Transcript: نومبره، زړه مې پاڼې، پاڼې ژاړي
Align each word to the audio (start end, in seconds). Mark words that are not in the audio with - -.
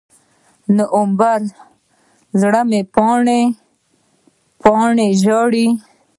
نومبره، 0.75 1.47
زړه 2.41 2.61
مې 2.69 2.81
پاڼې، 2.93 3.41
پاڼې 4.61 5.07
ژاړي 5.21 5.67